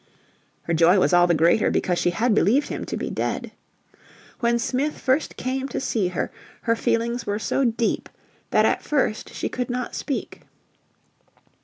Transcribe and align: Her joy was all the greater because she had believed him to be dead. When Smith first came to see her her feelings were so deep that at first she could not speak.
Her 0.63 0.73
joy 0.73 0.97
was 0.97 1.13
all 1.13 1.27
the 1.27 1.35
greater 1.35 1.69
because 1.69 1.99
she 1.99 2.09
had 2.09 2.33
believed 2.33 2.69
him 2.69 2.85
to 2.85 2.97
be 2.97 3.11
dead. 3.11 3.51
When 4.39 4.57
Smith 4.57 4.97
first 4.97 5.37
came 5.37 5.67
to 5.67 5.79
see 5.79 6.07
her 6.07 6.31
her 6.61 6.75
feelings 6.75 7.27
were 7.27 7.37
so 7.37 7.65
deep 7.65 8.09
that 8.49 8.65
at 8.65 8.81
first 8.81 9.31
she 9.31 9.47
could 9.47 9.69
not 9.69 9.93
speak. 9.93 10.41